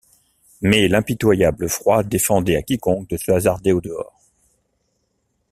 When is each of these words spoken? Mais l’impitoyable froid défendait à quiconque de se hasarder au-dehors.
Mais 0.61 0.87
l’impitoyable 0.87 1.69
froid 1.69 2.01
défendait 2.01 2.55
à 2.55 2.63
quiconque 2.63 3.07
de 3.09 3.17
se 3.17 3.29
hasarder 3.31 3.71
au-dehors. 3.71 4.19